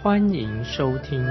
[0.00, 1.18] 欢迎收听。
[1.18, 1.28] 亲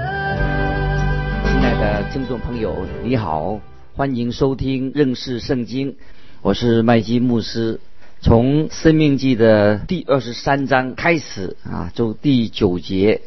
[1.62, 3.58] 爱的听众朋友，你好，
[3.94, 5.96] 欢迎收听认识圣经，
[6.42, 7.80] 我是麦基牧师。
[8.20, 13.22] 从《生命记》的第二十三章开始啊，就第九节，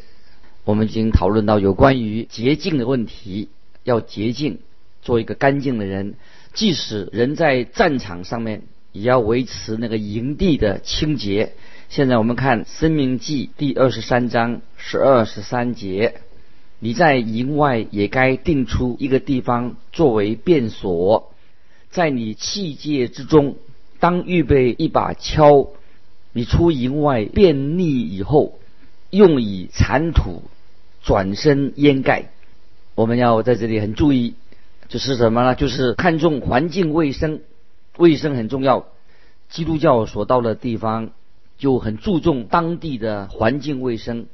[0.64, 3.48] 我们已经讨论到有关于洁净的问题，
[3.82, 4.60] 要洁净，
[5.02, 6.14] 做一个干净的人。
[6.54, 11.54] 即使人在战场上面，也要维持那个营地的清洁。
[11.92, 16.22] 现在我们看《生命记》第二十三章十二十三节，
[16.78, 21.34] 你在营外也该定出一个地方作为便所，
[21.90, 23.56] 在你器械之中。
[24.00, 25.68] 当预备一把锹，
[26.32, 28.58] 你出营外便溺以后，
[29.10, 30.44] 用以铲土，
[31.02, 32.30] 转身掩盖。
[32.94, 34.32] 我们要在这里很注意，
[34.88, 35.54] 就是什么呢？
[35.54, 37.42] 就是看重环境卫生，
[37.98, 38.86] 卫生很重要。
[39.50, 41.10] 基督教所到的地方
[41.62, 44.26] 就很注重当地的环境卫生，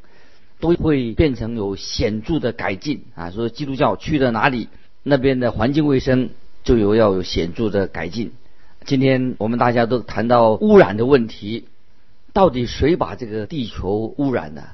[0.61, 3.31] 都会变成有显著的改进啊。
[3.31, 4.69] 所以基督教去了哪里，
[5.03, 6.31] 那边的环境卫生
[6.65, 8.33] 就有要有显著的改进。
[8.87, 11.67] 今天我们大家都谈到污染的问题，
[12.33, 14.65] 到底谁把这个地球污染的，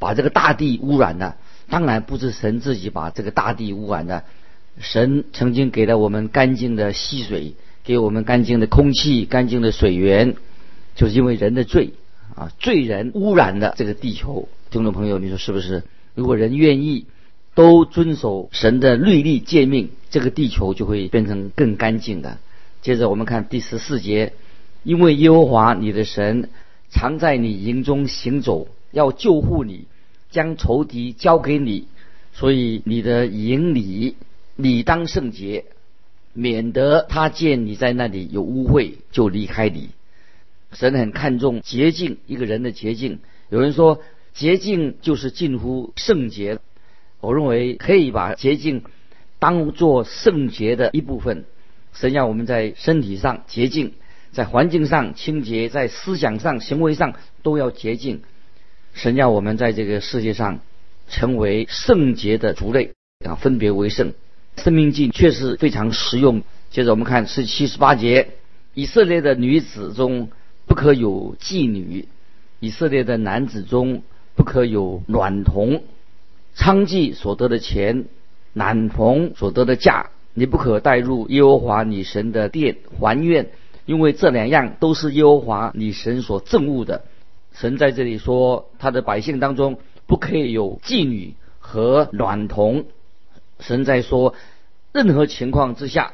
[0.00, 1.36] 把这个大地污染的？
[1.68, 4.24] 当然不是神自己把这个大地污染的。
[4.80, 10.34] 神曾经给了我们干净的溪水，给我们干净的空气、干净的水源，
[10.96, 11.92] 就是因为人的罪
[12.34, 14.48] 啊，罪人污染了这个地球。
[14.70, 15.82] 听众朋友，你说是不是？
[16.14, 17.06] 如果人愿意
[17.54, 22.38] 都遵守神的律例诫命，这个地球就会变成更干净的。
[22.82, 24.32] 接着我们看第十四节，
[24.82, 26.48] 因为耶和华你的神
[26.90, 29.84] 常在你营中行走，要救护你，
[30.30, 31.86] 将仇敌交给你，
[32.32, 34.16] 所以你的营里
[34.56, 35.64] 理当圣洁，
[36.32, 39.90] 免得他见你在那里有污秽就离开你。
[40.72, 43.18] 神很看重洁净一个人的洁净。
[43.48, 44.00] 有人说
[44.32, 46.58] 洁净就是近乎圣洁，
[47.20, 48.84] 我认为可以把洁净
[49.38, 51.44] 当做圣洁的一部分。
[51.92, 53.94] 神要我们在身体上洁净，
[54.30, 58.22] 在环境上清洁，在思想上、行为上都要洁净。
[58.94, 60.60] 神要我们在这个世界上
[61.08, 62.92] 成为圣洁的族类
[63.26, 64.14] 啊，分别为圣。
[64.56, 66.42] 生命镜确实非常实用。
[66.70, 68.28] 接着我们看是七十八节：
[68.74, 70.30] 以色列的女子中
[70.70, 72.06] 不可有妓女，
[72.60, 74.04] 以色列的男子中
[74.36, 75.82] 不可有卵童。
[76.56, 78.04] 娼妓所得的钱，
[78.52, 80.10] 男童所得的价。
[80.32, 83.50] 你不可带入耶和华你神的殿还愿，
[83.84, 87.02] 因为这两样都是耶和华你神所憎恶的。
[87.52, 92.84] 神在这里说，他的百姓当中不可以有妓女和卵童。
[93.58, 94.36] 神在说，
[94.92, 96.12] 任何情况之下，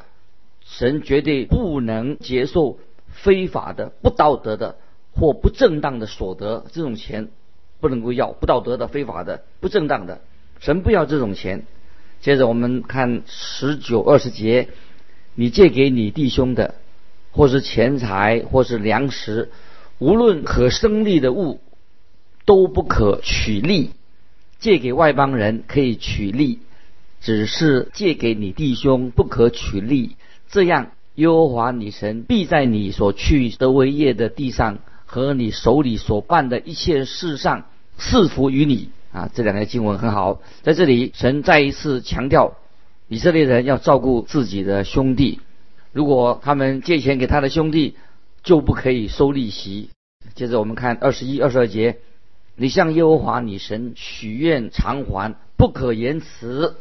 [0.65, 2.79] 神绝对不能接受
[3.17, 4.77] 非法的、不道德的
[5.13, 6.65] 或不正当的所得。
[6.73, 7.29] 这种钱
[7.81, 10.21] 不能够要，不道德的、非法的、不正当的，
[10.61, 11.65] 神不要这种钱。
[12.21, 14.69] 接着我们看十九二十节，
[15.35, 16.75] 你借给你弟兄的，
[17.33, 19.51] 或是钱财，或是粮食，
[19.99, 21.61] 无论可生利的物，
[22.45, 23.91] 都不可取利。
[24.59, 26.61] 借给外邦人可以取利，
[27.21, 30.17] 只是借给你弟兄不可取利。
[30.49, 37.67] 这样，耶和华你神必在你所去得为业的地上和你手里所办的一切事上
[37.99, 38.91] 赐福于你。
[39.13, 42.59] 啊，这两个经文很好，在这里神再一次强调，
[43.09, 45.41] 以色列人要照顾自己的兄弟，
[45.93, 47.97] 如果他们借钱给他的兄弟，
[48.43, 49.89] 就不可以收利息。
[50.35, 51.97] 接着我们看二十一、二十二节，
[52.57, 56.77] 你向耶和华你神许愿偿还，不可言辞，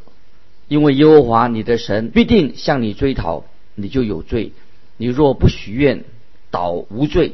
[0.67, 4.51] 因为耶和华你的神必定向你追讨，你就有罪；
[4.97, 6.03] 你若不许愿，
[6.49, 7.33] 倒无罪。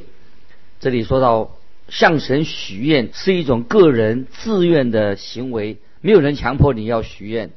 [0.79, 1.51] 这里说到。
[1.89, 7.49] 向神许愿是一种个人自愿的行为，没有人强迫你要许愿。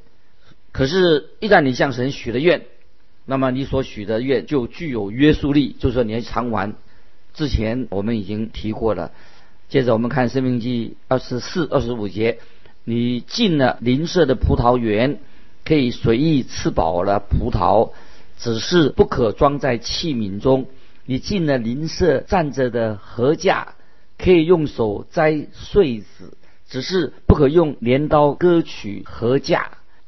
[0.73, 2.63] 可是，一旦你向神许了愿，
[3.27, 6.75] 那么你所许的愿就具有约束力，就是说你要偿还。
[7.33, 9.13] 之前我们已经提过了。
[9.69, 12.41] 接着我们看《生命记》二十四、二十五节：
[12.83, 15.21] 你进了邻舍的葡萄园，
[15.65, 17.93] 可以随意吃饱了葡萄，
[18.39, 20.67] 只是不可装在器皿中。
[21.07, 23.75] 你进了邻舍站着的禾架。
[24.17, 26.37] 可以用手摘穗子，
[26.69, 29.61] 只是不可用镰刀割取禾稼。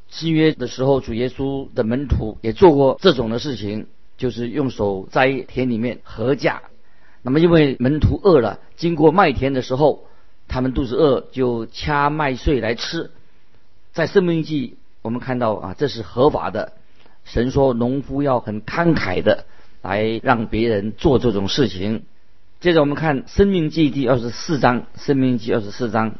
[0.08, 6.60] 新约的时候，主耶稣的门徒也做过这种的事情，就是用手摘田里面禾稼。
[7.22, 10.06] 那么因为门徒饿了，经过麦田的时候，
[10.46, 13.10] 他们肚子饿，就掐麦穗来吃。
[13.92, 16.74] 在生命记，我们看到啊，这是合法的。
[17.26, 19.44] 神说，农夫要很慷慨的
[19.82, 22.04] 来让别人做这种事情。
[22.60, 26.14] 接着我们看《生命记》第二十四章，《生命记》二十四章，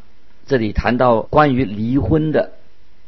[0.46, 2.52] 这里谈到关于离婚的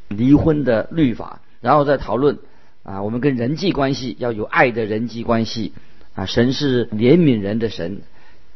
[0.08, 2.38] 离婚的律法，然后再讨论
[2.84, 5.72] 啊，我们跟人际关系要有爱的人际关系
[6.14, 6.24] 啊。
[6.24, 8.00] 神是怜悯人的神，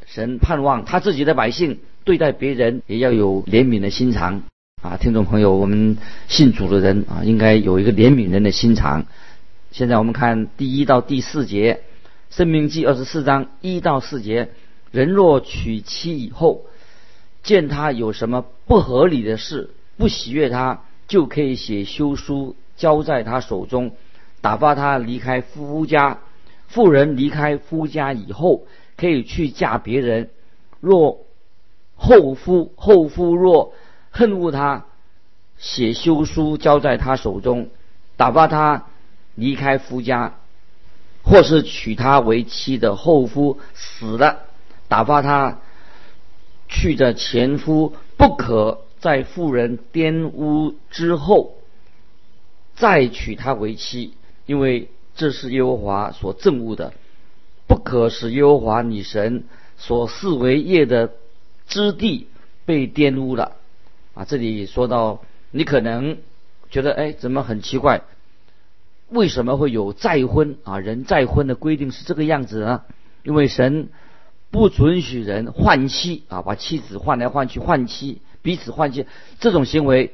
[0.06, 4.42] 神盼望他自己的百姓对待别人也要有怜悯的心肠
[4.80, 4.96] 啊。
[4.96, 5.98] 听众朋友，我们
[6.28, 9.04] 信主的人啊，应该有一个怜悯人的心肠。
[9.72, 11.80] 现在我们看第一到第四节，
[12.36, 14.50] 《生命记》二十四章一到四节。
[14.90, 16.66] 人若娶妻以后，
[17.42, 23.92] 见他有什么不合理的事，不喜悦他，就可以写休书交在他手中，
[24.42, 26.18] 打发他离开夫家。
[26.68, 28.66] 妇人离开夫家以后，
[28.98, 30.28] 可以去嫁别人。
[30.80, 31.24] 若
[31.96, 33.72] 后夫后夫若
[34.10, 34.84] 恨恶他，
[35.56, 37.70] 写休书交在他手中，
[38.18, 38.84] 打发他
[39.34, 40.34] 离开夫家，
[41.22, 44.40] 或是娶她为妻的后夫死了。
[44.88, 45.60] 打发他
[46.68, 51.54] 去的前夫不可在妇人玷污之后
[52.76, 54.14] 再娶她为妻，
[54.44, 56.92] 因为这是耶和华所憎恶的，
[57.66, 59.44] 不可使耶和华女神
[59.78, 61.12] 所视为业的
[61.66, 62.28] 之地
[62.66, 63.52] 被玷污了。
[64.14, 66.18] 啊，这里说到你可能
[66.70, 68.02] 觉得，哎，怎么很奇怪？
[69.12, 70.78] 为什么会有再婚啊？
[70.78, 72.82] 人再婚的规定是这个样子呢？
[73.22, 73.88] 因为神。
[74.52, 79.06] 不准许人换妻啊，把妻子换来换去，换妻彼此换妻，
[79.40, 80.12] 这种行为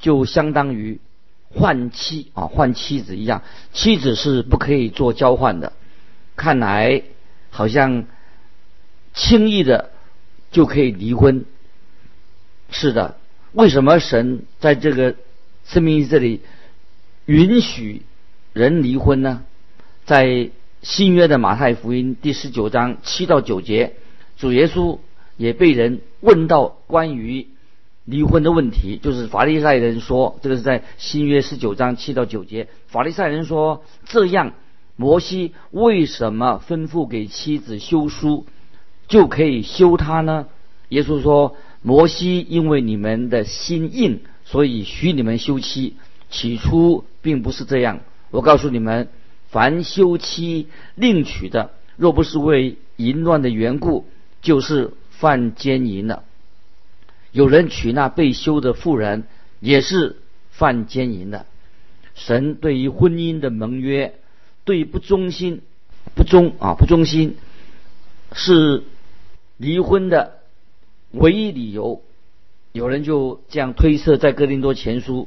[0.00, 0.98] 就相当于
[1.48, 3.42] 换妻啊，换妻子一样。
[3.72, 5.74] 妻子是不可以做交换的。
[6.34, 7.04] 看来
[7.50, 8.06] 好像
[9.14, 9.90] 轻易的
[10.50, 11.44] 就可以离婚。
[12.70, 13.14] 是的，
[13.52, 15.14] 为什么神在这个
[15.64, 16.40] 生命这里
[17.26, 18.02] 允许
[18.52, 19.42] 人离婚呢？
[20.04, 20.50] 在
[20.82, 23.94] 新约的马太福音第十九章七到九节，
[24.36, 24.98] 主耶稣
[25.36, 27.48] 也被人问到关于
[28.04, 34.54] 离婚的问题，就是法利赛人说，这个是在新约十九章七到九节，法利赛人说，这样
[34.96, 38.46] 摩西为什么吩咐给妻子休书，
[39.08, 40.46] 就可以休他呢？
[40.88, 45.96] 耶稣说，摩西因为你们的心硬，所以许你们休妻，
[46.30, 48.00] 起初并不是这样。
[48.30, 49.08] 我告诉你们。
[49.50, 54.04] 凡休妻另娶的，若不是为淫乱的缘故，
[54.42, 56.22] 就是犯奸淫了。
[57.32, 59.24] 有人娶那被休的妇人，
[59.58, 60.16] 也是
[60.50, 61.46] 犯奸淫的。
[62.14, 64.16] 神对于婚姻的盟约，
[64.64, 65.62] 对不忠心、
[66.14, 67.36] 不忠啊不忠心，
[68.34, 68.82] 是
[69.56, 70.40] 离婚的
[71.12, 72.02] 唯一理由。
[72.72, 75.26] 有人就这样推测，在哥林多前书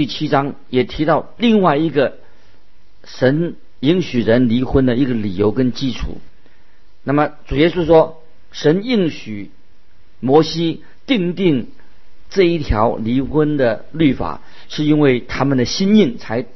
[0.00, 2.16] 第七章也提到另外一个。
[3.04, 6.16] 神允许人离婚的一个理由跟基础，
[7.02, 9.50] 那么主耶稣说，神应许
[10.18, 11.68] 摩西定定
[12.30, 16.46] 这一条离婚的律法，是因为他们的心印才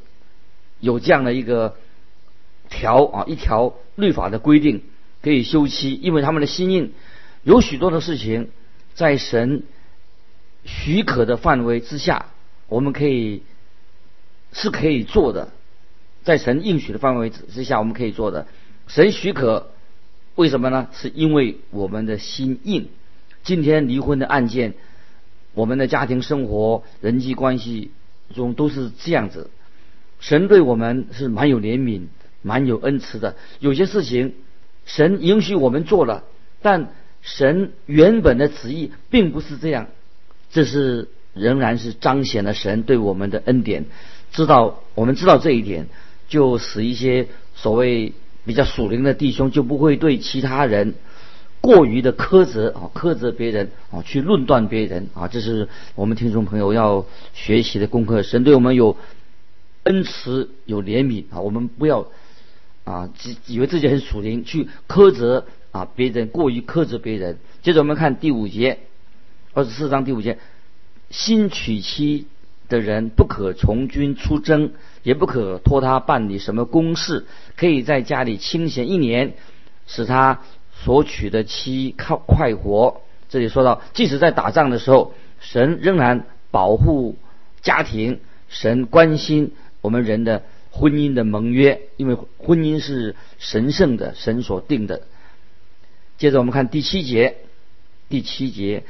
[0.80, 1.76] 有这样的一个
[2.70, 4.82] 条啊一条律法的规定
[5.20, 6.94] 可以休妻，因为他们的心印
[7.42, 8.48] 有许多的事情
[8.94, 9.64] 在神
[10.64, 12.26] 许可的范围之下，
[12.68, 13.42] 我们可以
[14.52, 15.50] 是可以做的。
[16.24, 18.46] 在神应许的范围之之下，我们可以做的。
[18.86, 19.70] 神许可，
[20.34, 20.88] 为什么呢？
[20.92, 22.88] 是因为我们的心硬。
[23.42, 24.74] 今天离婚的案件，
[25.52, 27.90] 我们的家庭生活、人际关系
[28.34, 29.50] 中都是这样子。
[30.18, 32.06] 神对我们是蛮有怜悯、
[32.40, 33.36] 蛮有恩慈的。
[33.60, 34.34] 有些事情，
[34.86, 36.24] 神允许我们做了，
[36.62, 36.90] 但
[37.20, 39.88] 神原本的旨意并不是这样。
[40.50, 43.84] 这是仍然是彰显了神对我们的恩典。
[44.32, 45.88] 知道我们知道这一点。
[46.26, 48.14] 就使一些所谓
[48.46, 50.94] 比较属灵的弟兄就不会对其他人
[51.60, 58.22] 过于的苛责啊，苛责别人啊，去论断别人啊，这是我们听众朋友要学习的功课。
[58.22, 58.96] 神对我们有
[59.84, 62.06] 恩慈，有怜悯啊，我们不要
[62.84, 63.10] 啊，
[63.46, 67.38] 以为自己很属灵，去苛责啊别人，过于苛责别人。
[67.62, 68.78] 接着我们看第五节，
[69.52, 70.38] 二十四章第五节，
[71.14, 72.26] 新娶妻。
[72.66, 79.34] 的人不可从军出征，也不可托他办理什么公事，可以在家里清闲一年，
[79.86, 80.40] 使他
[80.72, 83.02] 所娶的妻靠快活。
[83.28, 87.16] 这里说到，即使在打仗的时候，神仍然保护
[87.60, 89.52] 家庭，神关心
[89.82, 95.02] 我们人的婚姻的盟约，因为婚姻是神圣的，神所定的。
[96.16, 97.36] 接着我们看第七节，
[98.08, 98.84] 第七节，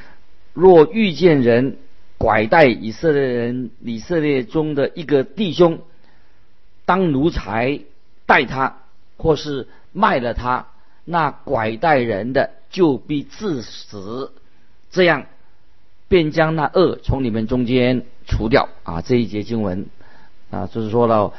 [0.53, 1.79] 若遇见人
[2.25, 5.81] 拐带以色列人以色列中的一个弟兄，
[6.87, 7.81] 当奴才
[8.25, 8.79] 待他，
[9.19, 10.69] 或是卖了他，
[11.05, 14.33] 那拐带人的就必致死。
[14.91, 15.27] 这样，
[16.09, 19.03] 便将那恶从你们中间除掉啊！
[19.03, 19.85] 这一节经文
[20.51, 21.35] 啊，就是说到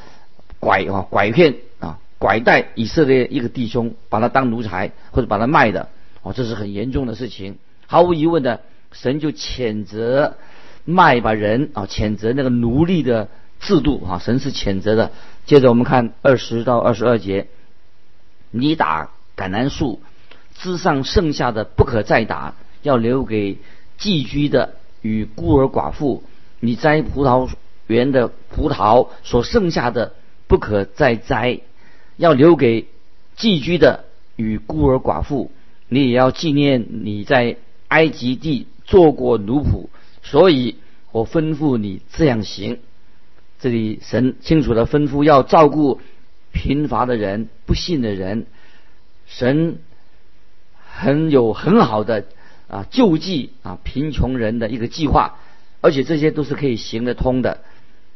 [0.60, 5.89] 拐啊，拐骗啊，拐带以色列一个弟兄，把他当奴才或者把他卖的
[6.22, 7.58] 哦，这是很严重的事情。
[7.88, 8.62] 毫无疑问的，
[8.92, 10.38] 神就谴责
[10.86, 13.27] 卖把人啊，谴责那个奴隶的
[13.60, 15.12] 制度啊，神是谴责的。
[15.46, 17.48] 接着我们看二十到二十二节，
[18.51, 20.01] 你打橄榄树
[20.56, 22.56] 枝上剩下的不可再打。
[22.82, 23.58] 要留给
[23.98, 26.22] 寄居的与孤儿寡妇，
[26.60, 27.50] 你摘葡萄
[27.88, 30.13] 园的葡萄所剩下的
[30.46, 31.62] 不可再摘，
[32.15, 32.86] 要留给
[33.36, 35.50] 寄居的与孤儿寡妇，
[35.89, 39.88] 你也要纪念你在埃及地做过奴仆，
[40.25, 40.75] 所以
[41.13, 42.79] 我吩咐你这样行。
[43.60, 46.01] 这里神清楚的吩咐要照顾
[46.51, 48.46] 贫乏的人、不信的人，
[49.25, 49.79] 神
[50.77, 52.25] 很有很好的。
[52.67, 55.38] 啊，救济啊贫穷人的一个计划，
[55.82, 57.60] 而且这些都是可以行得通的。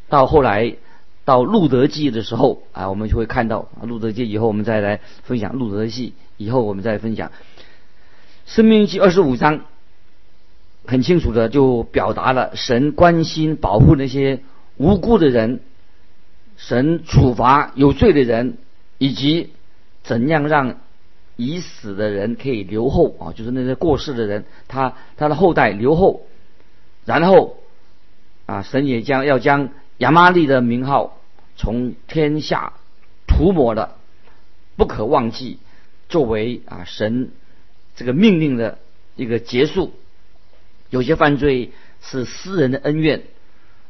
[0.07, 0.75] 到后来
[1.23, 6.13] 到路德记的时候啊，我们就会看到路德记以后，我们再来分享路德记。
[6.37, 7.31] 以后我们再分享
[8.47, 9.65] 生命记二十五章，
[10.89, 14.41] 很清楚的就表达了神关心保护那些
[14.75, 15.61] 无辜的人，
[16.57, 18.57] 神处罚有罪的人，
[18.97, 19.51] 以及
[20.03, 20.75] 怎样让。
[21.41, 26.27] 已死的人可以留后啊，就是那些过世的人，他他的后代留后，
[27.05, 27.55] 然后
[28.45, 29.69] 啊，神也将要将
[29.99, 31.17] 亚玛利的名号
[31.55, 32.73] 从天下
[33.25, 33.95] 涂抹了，
[34.75, 35.59] 不可忘记，
[36.09, 37.31] 作为啊神
[37.95, 38.77] 这个命令的
[39.15, 39.93] 一个结束。
[40.89, 43.23] 有些犯罪是私人的恩怨，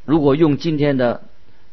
[0.06, 1.24] 如果用今天的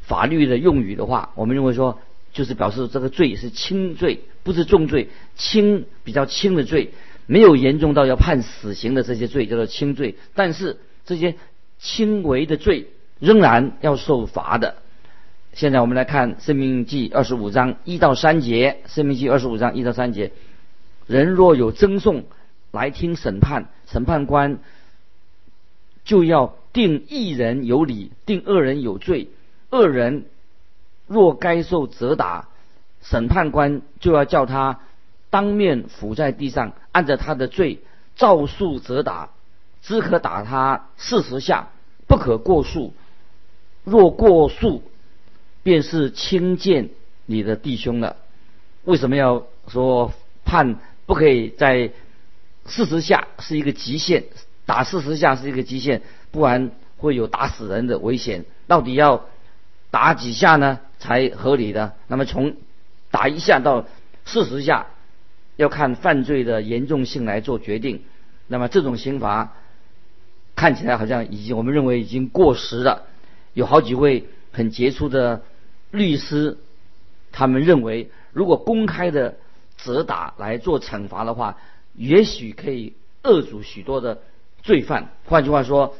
[0.00, 1.98] 法律的用语的话，我们认为说。
[2.32, 6.90] 就是表示这个罪是轻罪，不是重罪，轻比较轻的罪，
[7.24, 10.16] 没有严重到要判死刑的这些罪叫做轻罪。
[10.34, 11.36] 但是这些
[11.78, 12.88] 轻微的罪
[13.20, 14.74] 仍然要受罚的。
[15.54, 20.32] 现在我们来看《生命记》二十五章一到三节，《生命记》二十五章一到三节，
[21.06, 22.26] 人若有争讼
[22.70, 24.58] 来听审判，审判官
[26.06, 29.28] 就要定一人有理，定二人有罪，
[29.68, 30.24] 二人。
[31.08, 32.48] 若该受责打，
[33.00, 34.80] 审判官就要叫他
[35.30, 37.78] 当面伏在地上，按着他的罪
[38.16, 39.30] 照数责打，
[39.82, 41.68] 只可打他四十下，
[42.08, 42.92] 不可过数。
[43.84, 44.82] 若过数，
[45.62, 46.88] 便是轻贱
[47.24, 48.16] 你的弟兄了。
[48.82, 50.12] 为什么要说
[50.44, 51.92] 判不可以在
[52.64, 54.24] 四十下是一个极限？
[54.66, 58.44] 打四十下是一个极限，不然会有打死人的危险。
[58.66, 59.24] 到底要
[59.90, 60.80] 打几下呢？
[60.98, 61.94] 才合理的。
[62.08, 62.56] 那么从
[63.10, 63.86] 打一下到
[64.24, 64.86] 四十下，
[65.56, 68.02] 要看犯罪的严重性来做决定。
[68.48, 69.52] 那么这种刑罚
[70.54, 73.04] 看起来好像已经，我们认为已经过时了。
[73.52, 75.42] 有好几位很杰出的
[75.90, 76.58] 律师，
[77.30, 79.36] 他们认为，如果公开的
[79.76, 81.58] 责打来做惩罚的话，
[81.94, 84.22] 也许可以遏阻许多的
[84.66, 85.10] 罪犯。
[85.24, 85.94] 换句话说，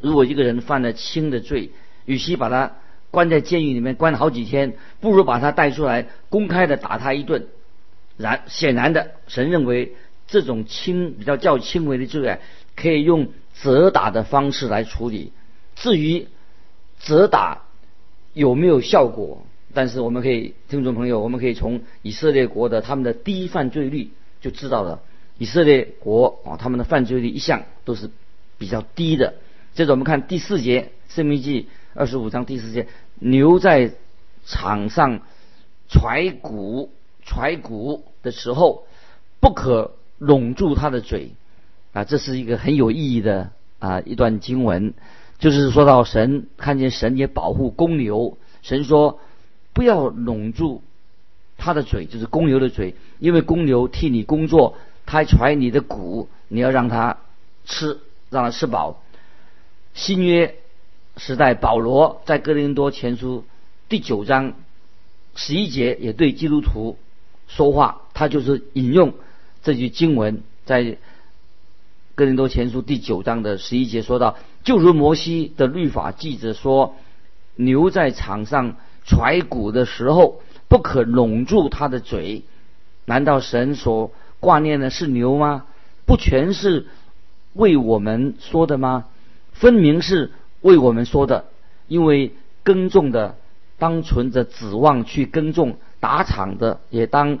[0.00, 1.70] 如果一个人犯了轻的罪，
[2.04, 2.76] 与其把他
[3.10, 7.48] 关在监狱里面关了好几天，不如把他带出来，公开的打他一顿。
[8.16, 9.96] 然显然的，神认为
[10.28, 12.38] 这种轻比较较轻微的罪啊，
[12.76, 15.32] 可以用责打的方式来处理。
[15.74, 16.28] 至于
[17.00, 17.62] 责打
[18.32, 24.10] 有没有效果，但是我们可以听众朋友，我们可以从以色列国的他们的低犯罪率
[24.40, 25.02] 就知道了。
[25.38, 28.10] 以色列国啊，他们的犯罪率一向都是
[28.58, 29.34] 比较低的。
[29.74, 31.62] 接着我们看第四节《生命记》
[31.94, 32.86] 二十五章第四节。
[33.18, 33.92] 牛在
[34.44, 35.20] 场上
[35.88, 36.90] 踹鼓、
[37.24, 38.84] 踹鼓的时候，
[39.38, 41.30] 不可拢住它的嘴
[41.92, 42.04] 啊！
[42.04, 44.94] 这是一个很有意义的啊一段经文，
[45.38, 49.20] 就是说到神看见神也保护公牛，神说
[49.72, 50.82] 不要拢住
[51.56, 57.18] 它的嘴，就是公牛的嘴，因为公牛替你工作，它踹你的骨，你要让它
[57.64, 59.02] 吃，让它吃饱。
[59.94, 60.56] 新约。
[61.18, 63.44] 时代，保罗在哥林多前书
[63.90, 64.54] 第九章
[65.34, 66.96] 十一节也对基督徒
[67.48, 69.12] 说话，他就是引用
[69.62, 70.96] 这句经文，在
[72.14, 76.96] 哥林多前书第九章的十一节说到，就如摩西的律法记着说，
[77.56, 82.44] 牛在场上踹骨的时候，不可拢住它的嘴。
[83.04, 84.12] 难道神所
[84.42, 85.66] 挂念的是牛吗？
[86.04, 86.86] 不全是
[87.52, 89.04] 为我们说的吗？
[89.52, 90.32] 分明是
[90.62, 91.44] 为我们说的，
[91.86, 92.34] 因为
[92.64, 93.36] 耕种的
[93.78, 97.38] 当存着指望去耕种，打场的也当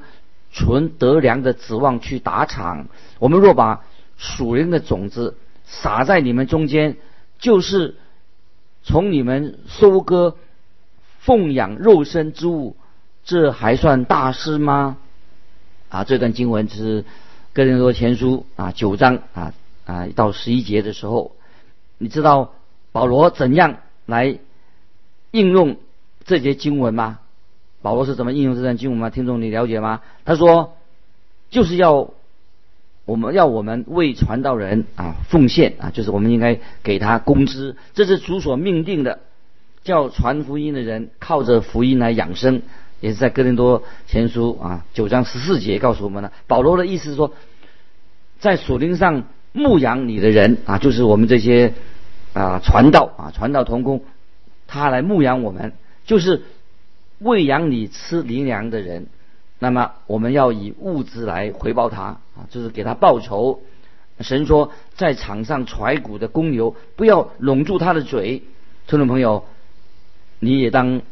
[0.52, 2.86] 存得粮的指望去打场。
[3.18, 3.84] 我们若把
[4.16, 6.98] 属灵的种子撒在你们中间，
[7.40, 7.96] 就是
[8.84, 10.36] 从你们收割
[11.18, 12.76] 奉养肉身之物，
[13.24, 14.98] 这还算大事吗？
[15.92, 17.04] 啊，这段经文是
[17.52, 19.52] 哥林多前书啊九章啊
[19.84, 21.32] 啊到十一节的时候，
[21.98, 22.54] 你知道
[22.92, 24.38] 保罗怎样来
[25.32, 25.76] 应用
[26.24, 27.18] 这节经文吗？
[27.82, 29.10] 保罗是怎么应用这段经文吗？
[29.10, 30.00] 听众你了解吗？
[30.24, 30.76] 他说
[31.50, 32.10] 就是要。
[33.04, 39.18] 我们要我们为传道人啊奉献啊，就是我们应该给他工资，这是主所命定的。
[39.82, 42.62] 叫传福音的人靠着福音来养生，
[43.02, 46.32] 也是在哥林多前书啊九章十四节告诉我们的。
[46.46, 47.34] 保罗的意思是说，
[48.38, 51.74] 在属灵上牧养你的人啊，就是我们这些
[52.32, 54.04] 啊传道啊传道同工，
[54.68, 55.72] 他来牧养我们，
[56.06, 56.44] 就是
[57.18, 59.08] 喂养你吃灵粮的人。
[59.58, 62.02] 那么我们要以物质来回报他
[62.34, 63.60] 啊，就是给他报仇。
[64.20, 68.42] 神说，在场上踹骨的公牛，不要拢住他的嘴。
[68.86, 69.44] 听众朋友，
[70.38, 71.02] 你也当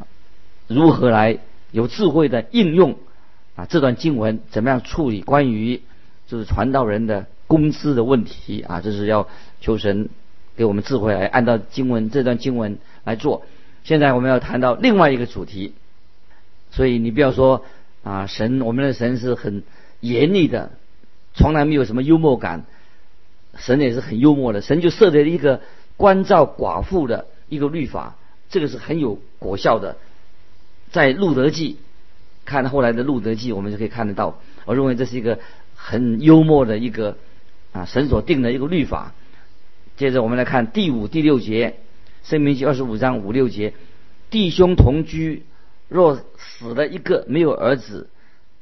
[0.69, 1.39] 如何来
[1.73, 2.97] 有智慧的应用
[3.57, 4.41] 啊这段经文？
[4.51, 5.83] 怎么样处理关于
[6.27, 8.81] 就是传道人的工资的问题啊？
[8.81, 9.29] 这是要
[9.61, 10.09] 求神
[10.57, 13.45] 给我们智慧来按照经文这段经文来做。
[13.85, 15.75] 现在我们要谈到另外一个主题，
[16.71, 17.65] 所以你不要说。
[18.03, 19.63] 啊，神，我们的神是很
[20.01, 20.71] 严厉的，
[21.35, 22.65] 从来没有什么幽默感。
[23.59, 25.61] 神也是很幽默的，神就设立了一个
[25.99, 28.17] 关照寡妇的一个律法，
[28.49, 29.99] 这个是很有果效的。
[30.91, 31.79] 在路德记
[32.45, 34.41] 看后来的路德记，我们就可以看得到。
[34.65, 35.39] 我认为这是一个
[35.75, 37.17] 很幽默的一个
[37.73, 39.15] 啊神所定的一个律法。
[39.97, 41.77] 接着我们来看第五、第六节，
[42.23, 43.75] 生命记二十五章五六节，
[44.31, 45.45] 弟兄同居。
[45.89, 48.09] 若死了一个没有儿子，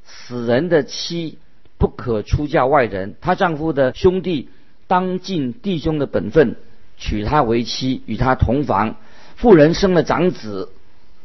[0.05, 1.37] 死人的妻
[1.77, 4.49] 不可出嫁外人，她丈夫的兄弟
[4.87, 6.57] 当尽弟兄的本分，
[6.97, 8.97] 娶她为妻，与她同房。
[9.37, 10.71] 妇人生了长子，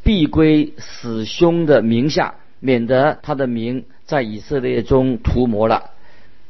[0.03, 5.91] 必归死兄的名下，免得他的名在以色列中涂抹了。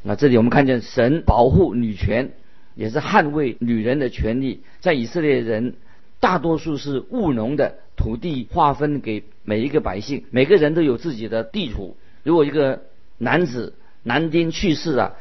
[0.02, 2.32] 那这里我们看见神保护女权，
[2.74, 4.62] 也是捍卫女人的权利。
[4.80, 5.74] 在以色列人
[6.20, 7.76] 大多数是务农的。
[7.96, 11.96] 土地划分给每一个百姓，每个人都有自己的地土。
[12.24, 12.82] 如果一个
[13.18, 15.14] 男子男丁去世了，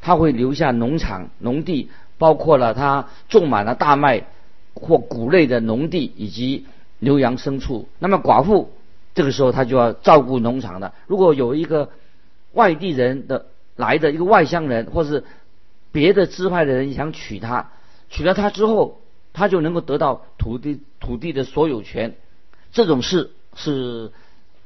[0.00, 4.26] 他会留下农场、农地，包括了他种满了大麦
[4.74, 6.66] 或谷类的农地以及
[7.00, 7.88] 牛羊牲畜。
[7.98, 8.72] 那么寡妇
[9.14, 10.92] 这个时候她就要照顾农场的。
[11.08, 11.90] 如果有一个
[12.52, 15.24] 外地人的来的一个外乡人，或是
[15.90, 17.70] 别的支派的人想娶她，
[18.08, 19.00] 娶了她之后。
[19.32, 22.16] 她就能够得到土地土地的所有权，
[22.72, 24.10] 这种事是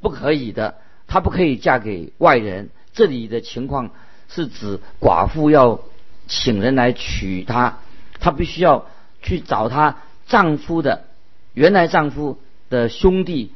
[0.01, 0.77] 不可以的。
[1.07, 2.71] 她不可以嫁给外人。
[2.95, 3.91] 这里的情况
[4.31, 5.81] 是指寡妇要
[6.29, 7.81] 请人来娶她，
[8.21, 8.87] 她必须要
[9.21, 11.05] 去找她丈夫的
[11.55, 12.39] 原来丈夫
[12.69, 13.53] 的兄弟、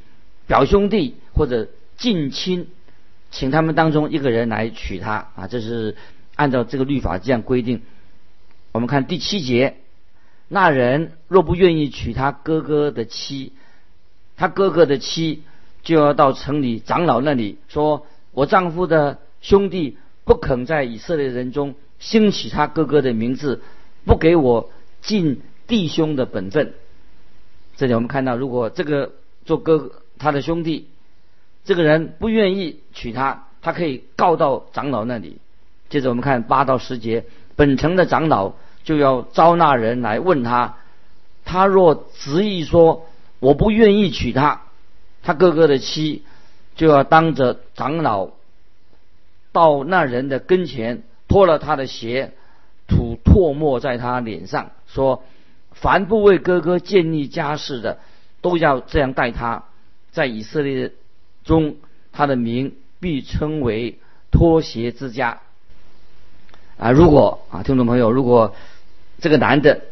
[0.46, 2.68] 表兄弟或者近亲，
[3.30, 5.46] 请他们当中一个人来娶她啊。
[5.46, 5.96] 这是
[6.34, 7.82] 按照这个律法这样规定。
[8.72, 9.76] 我们看第七节。
[10.50, 13.52] 那人若不愿意娶他哥哥的妻，
[14.34, 15.42] 他哥哥的妻
[15.82, 23.60] 就要到城里长老那里说：“我丈夫的兄弟不肯在以色列人中兴起他哥哥的名字，
[24.06, 24.70] 不给我
[25.02, 26.72] 尽弟兄的本分。”
[27.78, 29.12] 这里我们看到，如果这个
[29.46, 30.88] 做哥哥他的兄弟，
[31.64, 35.38] 这个人不愿意娶她，他可以告到长老那里。
[35.88, 37.24] 接着我们看八到十节，
[37.56, 38.52] 本城的长老。
[38.84, 40.76] 就要招纳人来问他，
[41.44, 43.06] 他若执意说
[43.38, 44.62] 我不愿意娶她，
[45.22, 46.22] 他哥哥的妻，
[46.74, 48.30] 就要当着长老
[49.52, 52.32] 到那人的跟前，脱了他的鞋，
[52.86, 55.22] 吐唾沫在他脸上，说：
[55.80, 57.98] 凡不为哥哥建立家室的，
[58.40, 59.64] 都要这样待他。
[60.10, 60.92] 在以色列
[61.44, 61.76] 中，
[62.12, 63.98] 他的名必称为
[64.30, 65.40] 脱鞋之家。
[66.76, 68.54] 啊，如果啊，听众朋友，如果
[69.20, 69.82] 这个男的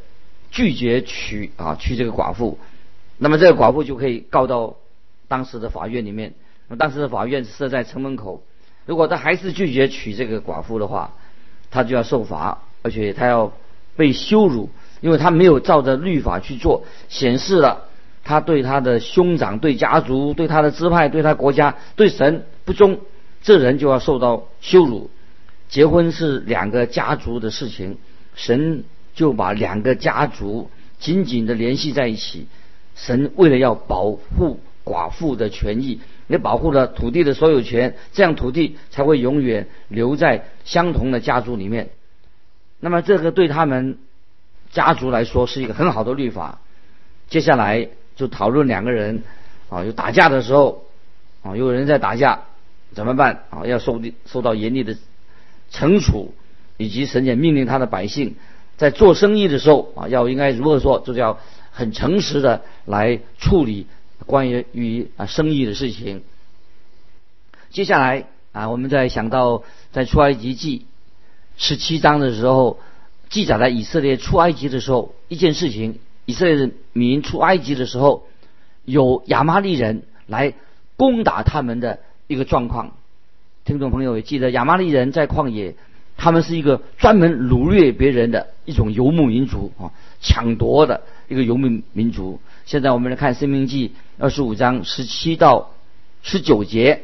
[0.50, 2.58] 拒绝娶啊娶这个寡妇，
[3.18, 4.76] 那么这个寡妇就可以告到
[5.28, 6.34] 当时的法院里面。
[6.68, 8.42] 那当时的法院设在城门口，
[8.86, 11.14] 如果他还是拒绝娶这个寡妇的话，
[11.70, 12.62] 他就要受罚。
[12.82, 13.52] 而且他要
[13.96, 14.70] 被羞辱，
[15.00, 17.84] 因为他没有照着律法去做，显示了
[18.24, 22.98] 他对他的兄长、对家族、对他的支派、对他国家、对神不忠，
[23.42, 25.10] 这人就要受到羞辱。
[25.68, 27.98] 结婚是两个家族的事情，
[28.34, 32.46] 神就把两个家族紧紧的联系在一起。
[32.94, 41.90] 神为了要保护寡妇的权益，也保护了土地的所有权，这样土地才会永远留在相同的家族里面。
[42.80, 43.98] 那么这个对他们
[44.76, 46.58] 家族来说是一个很好的律法。
[47.30, 49.22] 接下来就讨论两个人
[49.70, 50.84] 啊，有打架的时候
[51.42, 52.42] 啊，有人在打架
[52.92, 53.64] 怎么办啊？
[53.64, 54.96] 要受受到严厉的。
[55.68, 56.32] 惩处，
[56.76, 58.36] 以及神也命令他的百姓，
[58.76, 61.40] 在做生意的时候啊，要应该如何说，就叫
[61.72, 63.88] 很诚实的来处理
[64.26, 66.22] 关于与啊生意的事情。
[67.70, 70.86] 接下来啊，我们在想到在出埃及记
[71.56, 72.78] 十七章的时候，
[73.28, 78.26] 记载了以色列出埃及的时候一件事情：以色列民出埃及的时候，
[78.84, 80.54] 有亚玛利人来
[80.96, 82.92] 攻打他们的一个状况。
[83.64, 85.74] 听众朋友也记得，亚玛利人在旷野，
[86.16, 92.40] 他们是一个专门掳掠别人的一种游牧民族啊，抢夺的一个游牧民族。
[92.64, 95.72] 现在我们来看《生命记》二十五章十七到
[96.22, 97.02] 十九节，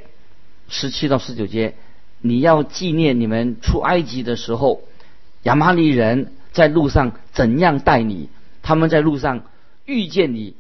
[0.69, 1.75] 十七到十九节，
[2.21, 4.83] 你要纪念你们出埃及的时候，
[5.43, 8.29] 亚玛利人在路上怎样待你？
[8.63, 9.45] 他们在路上
[9.87, 10.55] 遇见你，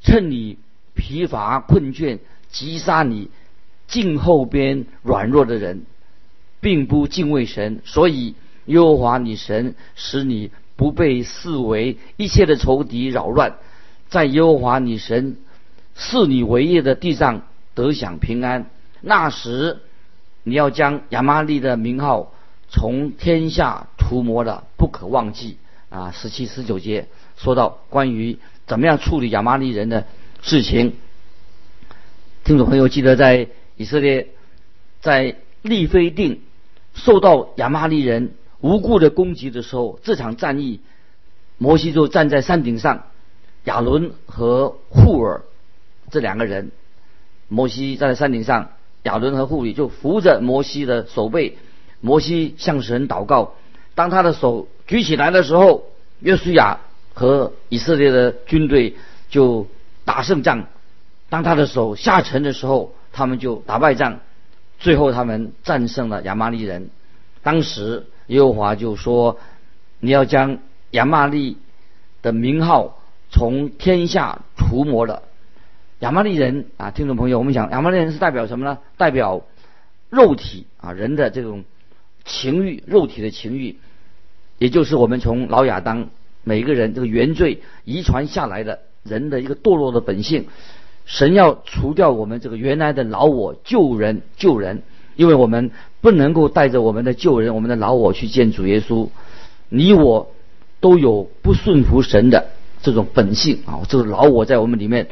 [0.00, 0.58] 趁你
[0.94, 2.18] 疲乏困倦，
[2.50, 3.30] 击杀你。
[3.88, 5.82] 敬后边软弱的人，
[6.60, 13.56] 并不敬畏神，所以耶和华你神使你不被视为一切的仇敌扰乱，
[14.08, 15.38] 在耶和华你神
[15.96, 17.42] 视你为业的地上
[17.74, 18.66] 得享平安。
[19.00, 19.80] 那时
[20.44, 22.32] 你要将亚玛利的名号
[22.70, 25.58] 从天下涂抹了，不可忘记。
[25.90, 30.06] 啊，十七、十九节说到关于怎么样处理亚玛利人的
[30.40, 30.94] 事情，
[32.44, 33.48] 听众朋友记得在。
[33.76, 34.28] 以色列
[35.00, 36.42] 在利非定
[36.92, 40.80] 受到亚玛利人无故的攻击的时候，这场战役，
[41.56, 43.04] 摩西就站在山顶上，
[43.64, 45.44] 亚伦和户尔
[46.10, 46.72] 这两个人，
[47.48, 48.72] 摩西站在山顶上，
[49.04, 51.56] 亚伦和户里就扶着摩西的手背，
[52.00, 53.54] 摩西向神祷告。
[53.94, 55.84] 当他的手举起来的时候，
[56.20, 56.78] 约书亚
[57.14, 58.96] 和以色列的军队
[59.28, 59.66] 就
[60.04, 60.66] 打胜仗；
[61.28, 64.20] 当他的手下沉的时候，他们就打败仗，
[64.78, 66.90] 最后他们战胜了亚玛利人。
[67.42, 69.38] 当时耶和华就说
[70.00, 70.58] ：“你要将
[70.92, 71.58] 亚玛利
[72.22, 72.98] 的名号
[73.30, 75.22] 从天下除魔了。”
[76.00, 78.78] 亚玛利人啊，听众朋友，我们讲亚玛利人是代表什么呢？
[78.96, 79.42] 代表
[80.08, 81.64] 肉体啊，人的这种
[82.24, 83.76] 情欲，肉体的情欲，
[84.58, 86.08] 也就是我们从老亚当
[86.44, 90.46] 每个人这个原罪遗传下来的人的一个堕落的本性。
[91.06, 94.82] 神要除掉我们这个原来的老我，救人救人，
[95.16, 99.08] 因为我们不能够带着我们的救人、我们的老我去见主耶稣。
[99.68, 100.30] 你我
[100.80, 102.50] 都有不顺服神的
[102.82, 105.08] 这种本性啊，这个老我在我们里面。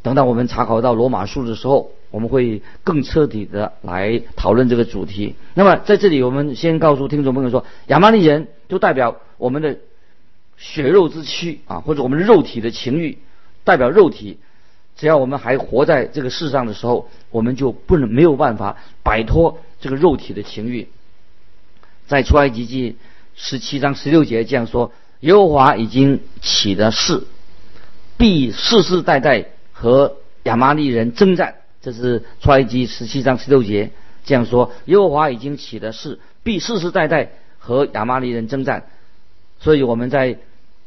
[0.00, 5.34] 等到我们查考到罗马书的时候，我们会更彻底的来讨论这个主题。
[5.54, 9.76] 那么在这里，我们先告诉听众朋友说，亚玛利人就代表我们的
[10.56, 13.18] 血肉之躯啊，或者我们肉体的情欲，
[13.64, 14.38] 代表肉体。
[14.96, 20.88] 只要我们还活在这个世上的时候，我们就不能没有办法摆脱这个肉体的情欲。
[22.08, 22.96] 在出埃及记
[23.36, 27.22] 十七章十六节这样说：耶和华已经起的誓，
[28.16, 31.54] 必世世代代和亚玛利人征战。
[31.92, 33.90] 这是出埃及十七章十六节
[34.24, 38.84] 这样说：耶和华已经起的誓，必世世代代和亚玛利人征战。
[39.58, 40.38] 所以我们在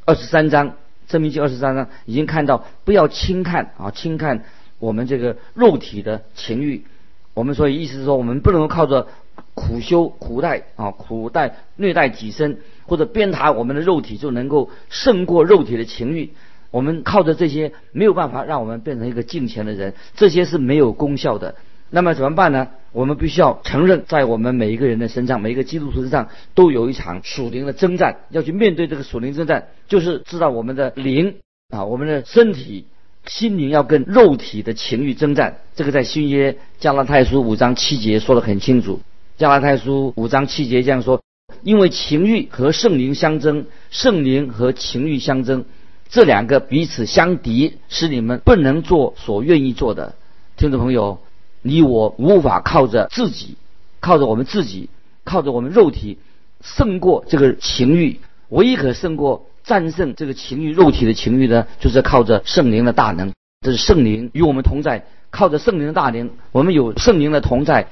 [0.06, 0.76] 二十三章。
[1.08, 4.46] 证明记二十三章已经看到，不要轻看啊，轻看
[4.80, 6.86] 我们这个肉体的情欲。
[7.34, 9.10] 我们所以意思是说，我们不能够靠着
[9.54, 16.32] 苦修苦待啊，苦待虐待己身，或者鞭挞我们的肉体，就能够胜过肉体的情欲。
[16.72, 21.56] 我们靠着这些没有办法让我们变成一个敬虔的人，这些是没有功效的。
[21.90, 22.70] 那么怎么办呢？
[22.94, 31.36] 我们必须要承认，在我们每一个人的身上，每一个基督徒身上，都有一场属灵的征战，要去面对这个属灵征战，就是知道我们的灵
[31.70, 32.86] 啊，我们的身体、
[33.26, 35.58] 心灵要跟肉体的情欲征战。
[35.76, 39.02] 这个在新约加拉太书五章七节说得很清楚。
[39.38, 41.22] 加拉太书五章七节这样说：
[41.62, 45.66] 因为情欲和圣灵相争，圣灵和情欲相争，
[46.12, 50.14] 这两个彼此相敌，使你们不能做所愿意做的。
[50.58, 51.18] 听众朋友。
[51.64, 53.56] 你我无法靠着自己，
[54.00, 54.90] 靠着我们自己，
[55.24, 56.18] 靠着我们肉体
[56.60, 58.20] 胜过这个情欲，
[58.50, 63.32] 唯一可胜过战胜这个情欲肉体的情欲呢，就是靠着圣灵的大能。
[63.64, 67.90] 这是圣灵与我们同在，靠着圣灵的大能，我们有圣灵的同在，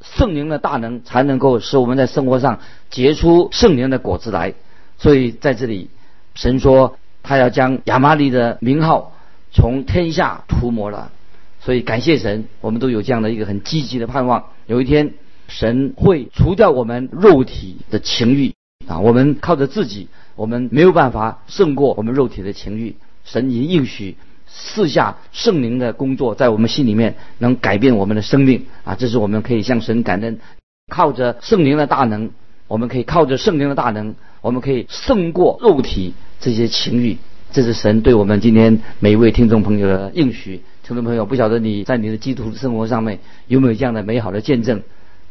[0.00, 2.58] 圣灵的大能才能够使我们在生活上
[2.90, 4.54] 结出圣灵的果子来。
[4.98, 5.90] 所以在这里，
[6.34, 9.12] 神说他要将亚玛利的名号
[9.52, 11.12] 从天下涂抹了。
[11.60, 14.46] 所以感谢神，我们都有这样的一个很积极的盼望。
[14.66, 15.14] 有一天，
[15.46, 18.54] 神会除掉我们肉体的情欲
[18.88, 18.98] 啊！
[18.98, 22.96] 我们靠着自己，我们没有办法胜过我们肉体的情欲。
[23.24, 24.16] 神已应许
[24.48, 28.96] 四下圣灵的工作，在我们心里面能改变我们的生命啊！
[28.96, 30.40] 这是我们可以向神感恩，
[30.88, 32.30] 靠着圣灵的大能，
[32.66, 37.16] 我们可以靠着圣灵的大能，我们可以胜过肉体这些情欲。
[37.52, 40.60] 这是神对我们今天每一位听众朋友的应许。
[40.82, 44.82] 听众朋友，不晓得你在你的基督徒生活上面有没有这样的美好的见证？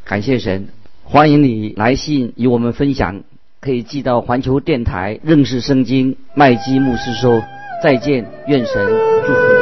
[0.06, 0.70] 感谢神，
[1.04, 3.24] 欢迎你来信与我们分享，
[3.60, 7.44] 可以寄到环球电台认识圣经麦基牧师说。
[7.84, 8.88] 再见，愿神
[9.26, 9.61] 祝福你。